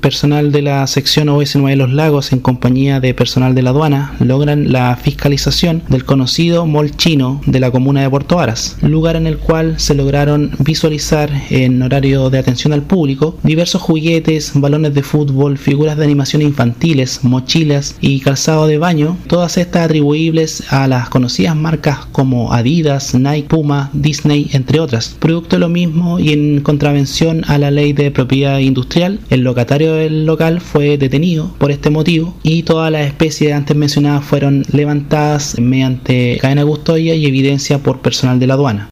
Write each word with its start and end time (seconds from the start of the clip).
Personal 0.00 0.52
de 0.52 0.62
la 0.62 0.86
sección 0.86 1.26
OS9 1.26 1.70
de 1.70 1.74
los 1.74 1.92
Lagos 1.92 2.32
en 2.32 2.38
compañía 2.38 3.00
de 3.00 3.14
personal 3.14 3.56
de 3.56 3.62
la 3.62 3.70
aduana 3.70 4.14
logran 4.20 4.70
la 4.70 4.94
fiscalización 4.94 5.82
del 5.88 6.04
conocido 6.04 6.66
mall 6.66 6.96
chino 6.96 7.40
de 7.46 7.58
la 7.58 7.72
comuna 7.72 8.02
de 8.02 8.08
Puerto 8.08 8.38
Aras, 8.38 8.76
lugar 8.80 9.16
en 9.16 9.26
el 9.26 9.38
cual 9.38 9.80
se 9.80 9.96
lograron 9.96 10.52
visualizar 10.60 11.32
en 11.50 11.82
horario 11.82 12.30
de 12.30 12.38
atención 12.38 12.72
al 12.72 12.84
público 12.84 13.40
diversos 13.42 13.82
juguetes, 13.82 14.52
balones 14.54 14.94
de 14.94 15.02
fútbol, 15.02 15.58
figuras 15.58 15.96
de 15.96 16.04
animación 16.04 16.42
infantiles, 16.42 17.24
mochilas 17.24 17.96
y 18.00 18.20
calzado 18.20 18.68
de 18.68 18.78
baño, 18.78 19.16
todas 19.26 19.58
estas 19.58 19.86
atribuibles 19.86 20.72
a 20.72 20.86
las 20.86 21.08
conocidas 21.08 21.56
marcas 21.56 22.06
como 22.12 22.52
Adidas, 22.52 23.16
Nike, 23.16 23.48
Puma, 23.48 23.90
Disney, 23.94 24.48
entre 24.52 24.78
otras. 24.78 25.16
Producto 25.18 25.56
de 25.56 25.60
lo 25.60 25.68
mismo 25.68 26.20
y 26.20 26.34
en 26.34 26.60
contravención 26.60 27.42
a 27.48 27.58
la 27.58 27.72
ley 27.72 27.92
de 27.94 28.12
propiedad 28.12 28.60
industrial, 28.60 29.18
el 29.28 29.40
locatario 29.40 29.87
del 29.94 30.26
local 30.26 30.60
fue 30.60 30.96
detenido 30.98 31.50
por 31.58 31.70
este 31.70 31.90
motivo 31.90 32.34
y 32.42 32.62
todas 32.62 32.92
las 32.92 33.06
especies 33.06 33.52
antes 33.52 33.76
mencionadas 33.76 34.24
fueron 34.24 34.64
levantadas 34.72 35.58
mediante 35.60 36.38
cadena 36.40 36.64
custodia 36.64 37.14
y 37.14 37.26
evidencia 37.26 37.78
por 37.78 38.00
personal 38.00 38.38
de 38.38 38.46
la 38.46 38.54
aduana. 38.54 38.86